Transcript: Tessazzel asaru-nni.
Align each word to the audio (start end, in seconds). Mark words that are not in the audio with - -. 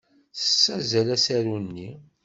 Tessazzel 0.35 1.07
asaru-nni. 1.15 1.89